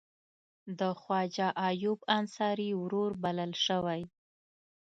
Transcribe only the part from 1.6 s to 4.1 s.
ایوب انصاري ورور بلل شوی.